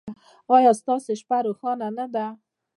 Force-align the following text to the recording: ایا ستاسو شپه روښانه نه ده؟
ایا 0.55 0.71
ستاسو 0.81 1.11
شپه 1.21 1.37
روښانه 1.45 1.87
نه 1.97 2.05
ده؟ 2.13 2.25